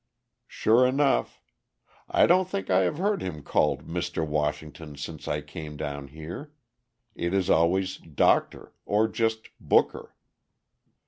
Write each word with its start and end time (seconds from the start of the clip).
Sure 0.47 0.87
enough! 0.87 1.43
I 2.09 2.25
don't 2.25 2.49
think 2.49 2.71
I 2.71 2.79
have 2.79 2.97
heard 2.97 3.21
him 3.21 3.43
called 3.43 3.85
Mr. 3.85 4.25
Washington 4.25 4.95
since 4.97 5.27
I 5.27 5.41
came 5.41 5.77
down 5.77 6.07
here. 6.07 6.51
It 7.13 7.35
is 7.35 7.51
always 7.51 7.97
"Dr." 7.97 8.73
or 8.87 9.07
just 9.07 9.49
"Booker." 9.59 10.15